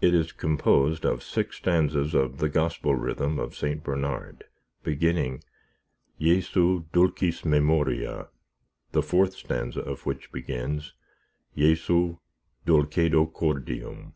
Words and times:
It 0.00 0.14
is 0.14 0.32
composed 0.32 1.04
of 1.04 1.22
six 1.22 1.56
stanzas 1.58 2.14
of 2.14 2.38
the 2.38 2.48
Gospel 2.48 2.94
Rhythm 2.94 3.38
of 3.38 3.54
St. 3.54 3.84
Bernard, 3.84 4.44
beginning, 4.82 5.44
Jesu, 6.18 6.84
dulcis 6.94 7.44
memoria, 7.44 8.28
the 8.92 9.02
fourth 9.02 9.34
stanza 9.34 9.80
of 9.82 10.06
which 10.06 10.32
begins, 10.32 10.94
Jesu, 11.54 12.16
dulcedo 12.64 13.26
Cordium. 13.26 14.14